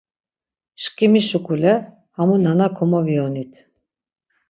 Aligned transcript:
Şǩimi 0.81 1.21
şuǩule 1.27 1.73
hamu 2.15 2.37
nana 2.43 2.67
komoviyonit. 2.75 3.53